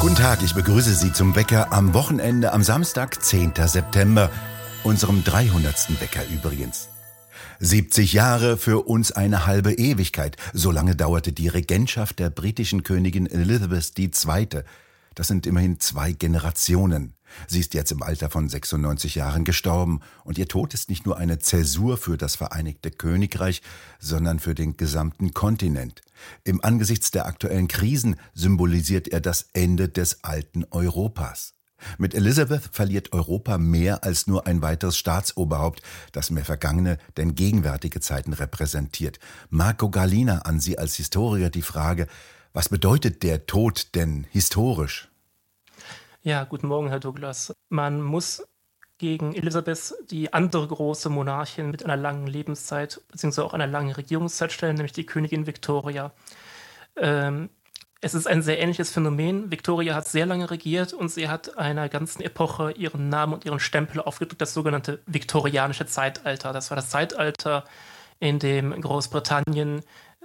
[0.00, 3.54] Guten Tag, ich begrüße Sie zum Wecker am Wochenende am Samstag, 10.
[3.66, 4.30] September,
[4.84, 6.00] unserem 300.
[6.00, 6.88] Wecker übrigens.
[7.58, 10.36] 70 Jahre für uns eine halbe Ewigkeit.
[10.52, 14.62] So lange dauerte die Regentschaft der britischen Königin Elizabeth II.
[15.16, 17.14] Das sind immerhin zwei Generationen.
[17.46, 21.16] Sie ist jetzt im Alter von 96 Jahren gestorben und ihr Tod ist nicht nur
[21.18, 23.62] eine Zäsur für das Vereinigte Königreich,
[23.98, 26.02] sondern für den gesamten Kontinent.
[26.44, 31.54] Im Angesichts der aktuellen Krisen symbolisiert er das Ende des alten Europas.
[31.96, 35.82] Mit Elizabeth verliert Europa mehr als nur ein weiteres Staatsoberhaupt,
[36.12, 39.20] das mehr vergangene denn gegenwärtige Zeiten repräsentiert.
[39.48, 42.08] Marco Galina an Sie als Historiker die Frage,
[42.52, 45.08] was bedeutet der Tod denn historisch?
[46.22, 47.54] Ja, guten Morgen, Herr Douglas.
[47.68, 48.44] Man muss
[48.98, 54.50] gegen Elisabeth die andere große Monarchin mit einer langen Lebenszeit beziehungsweise auch einer langen Regierungszeit
[54.50, 56.12] stellen, nämlich die Königin Victoria.
[56.96, 57.50] Ähm,
[58.00, 59.52] es ist ein sehr ähnliches Phänomen.
[59.52, 63.60] Victoria hat sehr lange regiert und sie hat einer ganzen Epoche ihren Namen und ihren
[63.60, 66.52] Stempel aufgedrückt, das sogenannte viktorianische Zeitalter.
[66.52, 67.64] Das war das Zeitalter,
[68.20, 69.82] in dem Großbritannien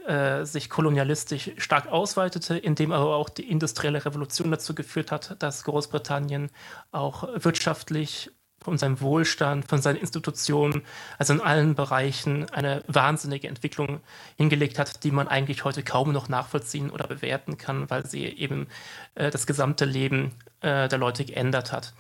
[0.08, 5.64] äh, sich kolonialistisch stark ausweitete, indem aber auch die industrielle Revolution dazu geführt hat, dass
[5.64, 6.50] Großbritannien
[6.92, 8.32] auch wirtschaftlich
[8.64, 10.84] von seinem Wohlstand, von seinen Institutionen,
[11.18, 14.00] also in allen Bereichen eine wahnsinnige Entwicklung
[14.38, 18.68] hingelegt hat, die man eigentlich heute kaum noch nachvollziehen oder bewerten kann, weil sie eben
[19.16, 20.32] äh, das gesamte Leben
[20.62, 21.94] äh, der Leute geändert hat.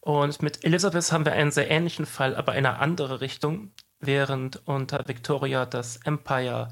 [0.00, 4.66] Und mit Elizabeth haben wir einen sehr ähnlichen Fall, aber in eine andere Richtung, während
[4.66, 6.68] unter Victoria das Empire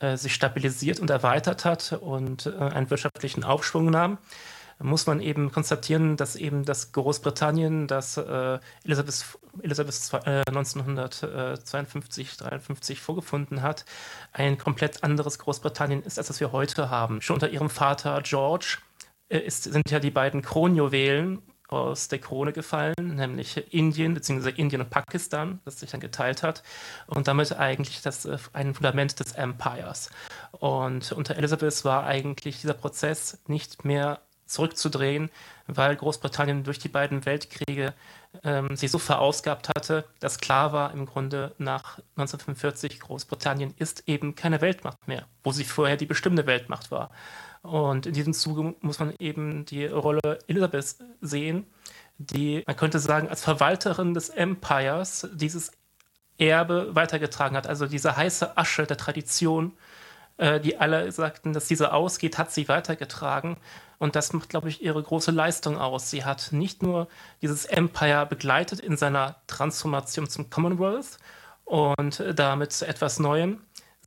[0.00, 4.18] äh, sich stabilisiert und erweitert hat und äh, einen wirtschaftlichen Aufschwung nahm,
[4.80, 9.24] muss man eben konstatieren, dass eben das Großbritannien, das äh, Elisabeth,
[9.60, 13.84] Elisabeth äh, 1952, 53 vorgefunden hat,
[14.32, 17.20] ein komplett anderes Großbritannien ist, als das wir heute haben.
[17.20, 18.78] Schon unter ihrem Vater George
[19.28, 24.50] äh, ist, sind ja die beiden Kronjuwelen aus der Krone gefallen, nämlich Indien bzw.
[24.50, 26.62] Indien und Pakistan, das sich dann geteilt hat
[27.06, 30.10] und damit eigentlich das äh, ein Fundament des Empires.
[30.52, 35.30] Und unter Elizabeth war eigentlich dieser Prozess nicht mehr zurückzudrehen,
[35.66, 37.94] weil Großbritannien durch die beiden Weltkriege
[38.42, 44.34] ähm, sich so verausgabt hatte, dass klar war im Grunde nach 1945, Großbritannien ist eben
[44.34, 47.10] keine Weltmacht mehr, wo sie vorher die bestimmte Weltmacht war.
[47.62, 51.66] Und in diesem Zuge muss man eben die Rolle Elisabeth sehen,
[52.18, 55.72] die, man könnte sagen, als Verwalterin des Empires dieses
[56.38, 57.66] Erbe weitergetragen hat.
[57.66, 59.72] Also diese heiße Asche der Tradition,
[60.36, 63.56] äh, die alle sagten, dass diese ausgeht, hat sie weitergetragen.
[63.98, 66.10] Und das macht, glaube ich, ihre große Leistung aus.
[66.10, 67.08] Sie hat nicht nur
[67.42, 71.18] dieses Empire begleitet in seiner Transformation zum Commonwealth
[71.64, 73.60] und damit zu etwas Neuem.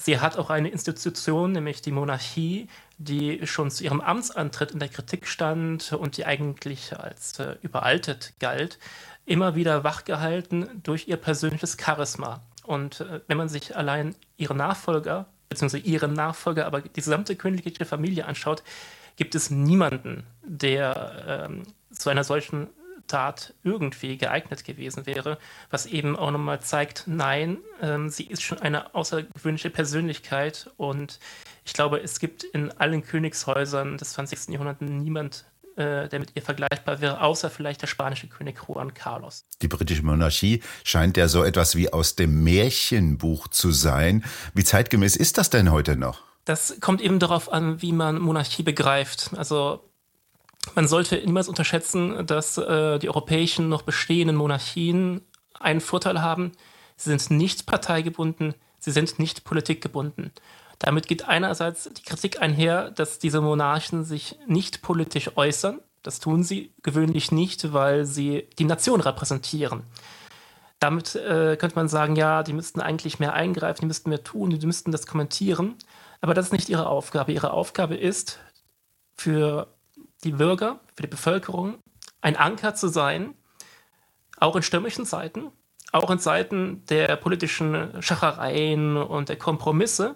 [0.04, 4.90] Sie hat auch eine Institution, nämlich die Monarchie, die schon zu ihrem Amtsantritt in der
[4.90, 8.80] Kritik stand und die eigentlich als äh, überaltet galt,
[9.26, 12.42] immer wieder wachgehalten durch ihr persönliches Charisma.
[12.64, 17.86] Und äh, wenn man sich allein ihre Nachfolger, beziehungsweise ihren Nachfolger, aber die gesamte königliche
[17.86, 18.64] Familie anschaut,
[19.22, 21.62] gibt es niemanden, der ähm,
[21.92, 22.70] zu einer solchen
[23.06, 25.38] Tat irgendwie geeignet gewesen wäre,
[25.70, 31.20] was eben auch nochmal zeigt, nein, ähm, sie ist schon eine außergewöhnliche Persönlichkeit und
[31.66, 34.54] ich glaube, es gibt in allen Königshäusern des 20.
[34.54, 35.46] Jahrhunderts niemand,
[35.76, 39.46] äh, der mit ihr vergleichbar wäre, außer vielleicht der spanische König Juan Carlos.
[39.62, 44.24] Die britische Monarchie scheint ja so etwas wie aus dem Märchenbuch zu sein.
[44.56, 46.31] Wie zeitgemäß ist das denn heute noch?
[46.52, 49.30] Das kommt eben darauf an, wie man Monarchie begreift.
[49.38, 49.86] Also
[50.76, 55.22] man sollte niemals unterschätzen, dass äh, die europäischen noch bestehenden Monarchien
[55.58, 56.52] einen Vorteil haben.
[56.98, 60.34] Sie sind nicht parteigebunden, sie sind nicht politikgebunden.
[60.78, 65.80] Damit geht einerseits die Kritik einher, dass diese Monarchen sich nicht politisch äußern.
[66.04, 69.84] Das tun sie gewöhnlich nicht, weil sie die Nation repräsentieren.
[70.82, 74.50] Damit äh, könnte man sagen, ja, die müssten eigentlich mehr eingreifen, die müssten mehr tun,
[74.50, 75.76] die müssten das kommentieren.
[76.22, 77.32] Aber das ist nicht ihre Aufgabe.
[77.32, 78.40] Ihre Aufgabe ist,
[79.22, 79.68] für
[80.24, 81.80] die Bürger, für die Bevölkerung
[82.22, 83.36] ein Anker zu sein,
[84.38, 85.52] auch in stürmischen Zeiten,
[85.92, 90.16] auch in Zeiten der politischen Schachereien und der Kompromisse,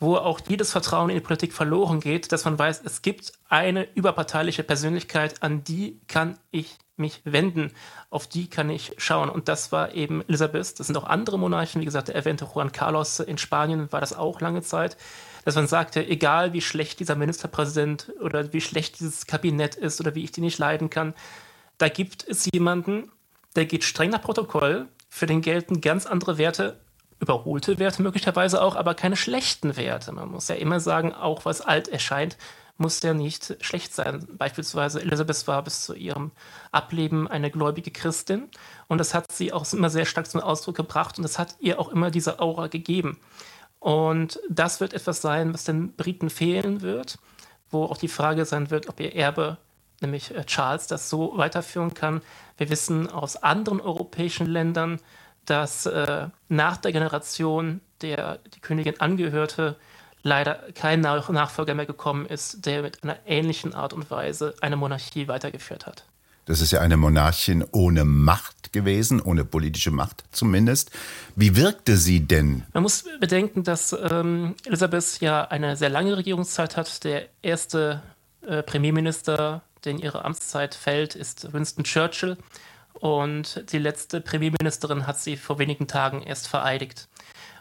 [0.00, 3.90] wo auch jedes Vertrauen in die Politik verloren geht, dass man weiß, es gibt eine
[3.94, 7.72] überparteiliche Persönlichkeit, an die kann ich mich wenden,
[8.10, 9.30] auf die kann ich schauen.
[9.30, 10.78] Und das war eben Elisabeth.
[10.78, 14.12] Das sind auch andere Monarchen, wie gesagt, der erwähnte Juan Carlos in Spanien war das
[14.12, 14.96] auch lange Zeit
[15.44, 20.14] dass man sagte, egal wie schlecht dieser Ministerpräsident oder wie schlecht dieses Kabinett ist oder
[20.14, 21.14] wie ich die nicht leiden kann,
[21.78, 23.10] da gibt es jemanden,
[23.56, 26.80] der geht streng nach Protokoll, für den gelten ganz andere Werte,
[27.20, 30.12] überholte Werte möglicherweise auch, aber keine schlechten Werte.
[30.12, 32.36] Man muss ja immer sagen, auch was alt erscheint,
[32.76, 34.26] muss ja nicht schlecht sein.
[34.36, 36.32] Beispielsweise Elisabeth war bis zu ihrem
[36.72, 38.48] Ableben eine gläubige Christin
[38.88, 41.78] und das hat sie auch immer sehr stark zum Ausdruck gebracht und das hat ihr
[41.78, 43.18] auch immer diese Aura gegeben.
[43.84, 47.18] Und das wird etwas sein, was den Briten fehlen wird,
[47.70, 49.58] wo auch die Frage sein wird, ob ihr Erbe,
[50.00, 52.22] nämlich äh, Charles, das so weiterführen kann.
[52.56, 55.00] Wir wissen aus anderen europäischen Ländern,
[55.44, 59.76] dass äh, nach der Generation, der die Königin angehörte,
[60.22, 65.28] leider kein Nachfolger mehr gekommen ist, der mit einer ähnlichen Art und Weise eine Monarchie
[65.28, 66.06] weitergeführt hat.
[66.46, 70.90] Das ist ja eine Monarchin ohne Macht gewesen, ohne politische Macht zumindest.
[71.36, 72.64] Wie wirkte sie denn?
[72.74, 77.04] Man muss bedenken, dass ähm, Elisabeth ja eine sehr lange Regierungszeit hat.
[77.04, 78.02] Der erste
[78.46, 82.36] äh, Premierminister, der in ihre Amtszeit fällt, ist Winston Churchill.
[82.92, 87.08] Und die letzte Premierministerin hat sie vor wenigen Tagen erst vereidigt.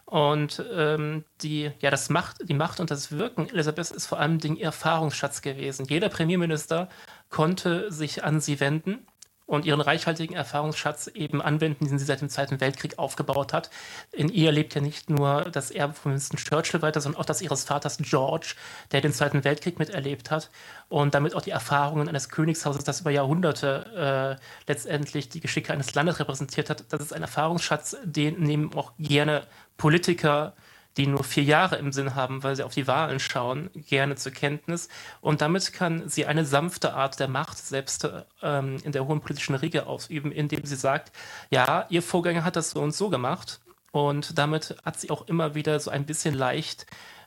[0.06, 4.38] Und ähm, die, ja, das Macht, die Macht und das Wirken Elisabeth ist vor allem
[4.40, 5.86] den Erfahrungsschatz gewesen.
[5.90, 6.90] Jeder Premierminister
[7.34, 9.08] konnte sich an sie wenden
[9.48, 13.72] und ihren reichhaltigen Erfahrungsschatz eben anwenden, den sie seit dem Zweiten Weltkrieg aufgebaut hat.
[14.12, 17.42] In ihr lebt ja nicht nur das Erbe von Winston Churchill weiter, sondern auch das
[17.42, 18.54] ihres Vaters George,
[18.92, 20.52] der den Zweiten Weltkrieg miterlebt hat
[20.90, 25.96] und damit auch die Erfahrungen eines Königshauses, das über Jahrhunderte äh, letztendlich die Geschicke eines
[25.96, 26.86] Landes repräsentiert hat.
[26.90, 29.48] Das ist ein Erfahrungsschatz, den nehmen auch gerne
[29.78, 30.54] Politiker
[30.98, 34.32] die nur vier Jahre im Sinn haben, weil sie auf die Wahlen schauen, gerne zur
[34.32, 34.90] Kenntnis.
[35.22, 38.08] Und damit kann sie eine sanfte Art der Macht selbst
[38.42, 41.12] ähm, in der hohen politischen Riege ausüben, indem sie sagt,
[41.50, 43.60] ja, ihr Vorgänger hat das so und so gemacht.
[43.92, 46.86] Und damit hat sie auch immer wieder so ein bisschen leicht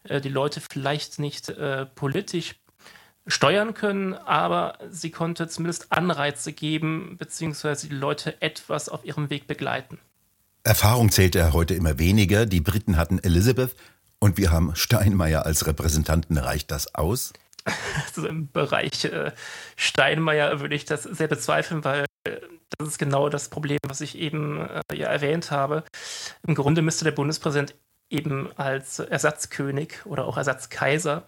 [0.08, 2.56] äh, die Leute vielleicht nicht äh, politisch
[3.26, 9.46] steuern können, aber sie konnte zumindest Anreize geben, beziehungsweise die Leute etwas auf ihrem Weg
[9.46, 9.98] begleiten.
[10.66, 12.44] Erfahrung zählt er heute immer weniger.
[12.44, 13.76] Die Briten hatten Elizabeth
[14.18, 16.36] und wir haben Steinmeier als Repräsentanten.
[16.36, 17.32] Reicht das aus?
[18.06, 19.32] Also Im Bereich äh,
[19.76, 22.40] Steinmeier würde ich das sehr bezweifeln, weil äh,
[22.78, 25.84] das ist genau das Problem, was ich eben äh, ja erwähnt habe.
[26.46, 27.74] Im Grunde müsste der Bundespräsident
[28.10, 31.24] eben als Ersatzkönig oder auch Ersatzkaiser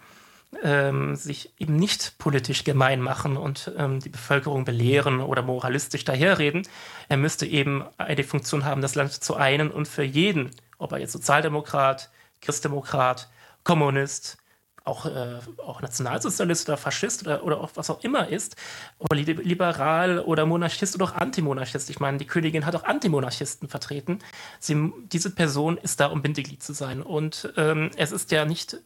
[0.63, 6.63] ähm, sich eben nicht politisch gemein machen und ähm, die Bevölkerung belehren oder moralistisch daherreden.
[7.07, 10.99] Er müsste eben eine Funktion haben, das Land zu einen und für jeden, ob er
[10.99, 12.09] jetzt Sozialdemokrat,
[12.41, 13.29] Christdemokrat,
[13.63, 14.37] Kommunist,
[14.85, 18.55] auch, äh, auch Nationalsozialist oder Faschist oder, oder auch was auch immer ist,
[18.97, 21.89] oder liberal oder Monarchist oder auch Antimonarchist.
[21.89, 24.19] Ich meine, die Königin hat auch Antimonarchisten vertreten.
[24.59, 27.01] Sie, diese Person ist da, um Bindeglied zu sein.
[27.01, 28.77] Und ähm, es ist ja nicht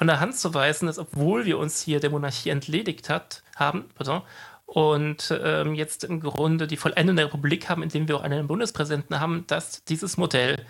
[0.00, 3.84] von der Hand zu weisen, dass obwohl wir uns hier der Monarchie entledigt hat, haben
[3.94, 4.22] pardon,
[4.64, 9.20] und ähm, jetzt im Grunde die Vollendung der Republik haben, indem wir auch einen Bundespräsidenten
[9.20, 10.64] haben, dass dieses Modell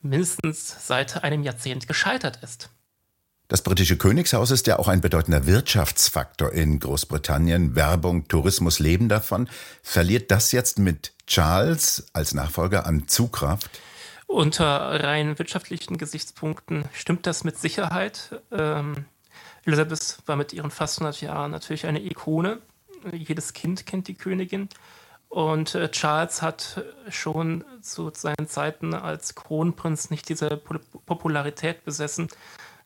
[0.00, 2.70] mindestens seit einem Jahrzehnt gescheitert ist.
[3.48, 7.76] Das britische Königshaus ist ja auch ein bedeutender Wirtschaftsfaktor in Großbritannien.
[7.76, 9.50] Werbung, Tourismus leben davon.
[9.82, 13.68] Verliert das jetzt mit Charles als Nachfolger an Zugkraft?
[14.30, 18.40] Unter rein wirtschaftlichen Gesichtspunkten stimmt das mit Sicherheit.
[18.52, 19.06] Ähm,
[19.64, 22.60] Elisabeth war mit ihren fast 100 Jahren natürlich eine Ikone.
[23.10, 24.68] Jedes Kind kennt die Königin.
[25.28, 30.56] Und äh, Charles hat schon zu seinen Zeiten als Kronprinz nicht diese
[31.06, 32.28] Popularität besessen.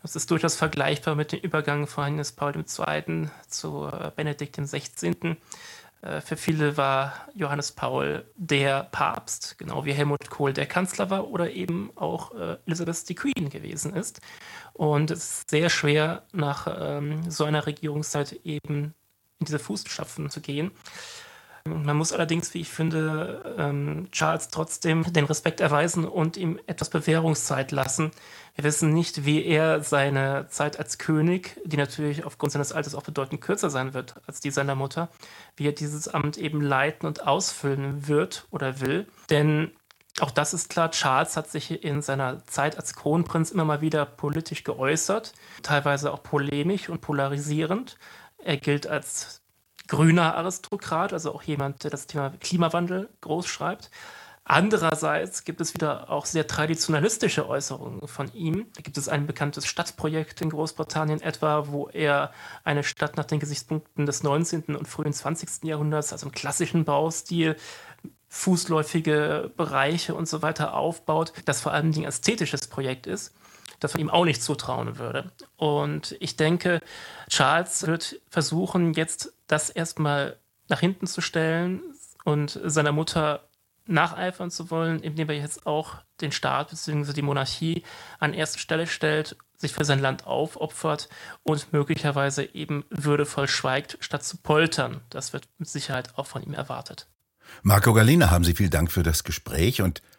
[0.00, 3.29] Das ist durchaus vergleichbar mit dem Übergang von Johannes Paul II.
[3.49, 5.36] zu äh, Benedikt XVI.
[6.05, 11.29] Äh, für viele war Johannes Paul der Papst, genau wie Helmut Kohl der Kanzler war
[11.29, 14.20] oder eben auch äh, Elizabeth die Queen gewesen ist.
[14.73, 18.94] Und es ist sehr schwer, nach ähm, so einer Regierungszeit eben
[19.39, 20.70] in diese Fußstapfen zu gehen.
[21.66, 26.90] Man muss allerdings, wie ich finde, ähm, Charles trotzdem den Respekt erweisen und ihm etwas
[26.90, 28.10] Bewährungszeit lassen.
[28.54, 33.02] Wir wissen nicht, wie er seine Zeit als König, die natürlich aufgrund seines Alters auch
[33.02, 35.08] bedeutend kürzer sein wird als die seiner Mutter,
[35.56, 39.08] wie er dieses Amt eben leiten und ausfüllen wird oder will.
[39.30, 39.72] Denn
[40.20, 44.04] auch das ist klar, Charles hat sich in seiner Zeit als Kronprinz immer mal wieder
[44.04, 47.96] politisch geäußert, teilweise auch polemisch und polarisierend.
[48.36, 49.44] Er gilt als
[49.88, 53.91] grüner Aristokrat, also auch jemand, der das Thema Klimawandel groß schreibt.
[54.46, 58.67] Andererseits gibt es wieder auch sehr traditionalistische Äußerungen von ihm.
[58.74, 62.31] Da gibt es ein bekanntes Stadtprojekt in Großbritannien etwa, wo er
[62.62, 64.76] eine Stadt nach den Gesichtspunkten des 19.
[64.76, 65.64] und frühen 20.
[65.64, 67.56] Jahrhunderts, also im klassischen Baustil,
[68.29, 73.32] fußläufige Bereiche und so weiter aufbaut, das vor allem ein ästhetisches Projekt ist
[73.81, 75.32] das man ihm auch nicht zutrauen würde.
[75.56, 76.81] Und ich denke,
[77.28, 80.36] Charles wird versuchen, jetzt das erstmal
[80.69, 81.82] nach hinten zu stellen
[82.24, 83.48] und seiner Mutter
[83.86, 87.12] nacheifern zu wollen, indem er jetzt auch den Staat bzw.
[87.12, 87.82] die Monarchie
[88.19, 91.08] an erste Stelle stellt sich für sein Land aufopfert
[91.43, 95.00] und möglicherweise eben würdevoll schweigt, statt zu poltern.
[95.10, 97.08] Das wird mit Sicherheit auch von ihm erwartet.
[97.62, 100.02] Marco Galina, haben Sie vielen Dank für das Gespräch und